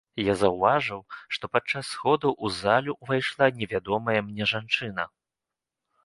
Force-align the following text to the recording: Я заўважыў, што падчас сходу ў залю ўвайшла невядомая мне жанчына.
Я 0.25 0.33
заўважыў, 0.43 1.01
што 1.35 1.49
падчас 1.57 1.85
сходу 1.97 2.27
ў 2.43 2.47
залю 2.61 2.95
ўвайшла 3.03 3.49
невядомая 3.59 4.19
мне 4.31 4.47
жанчына. 4.53 5.05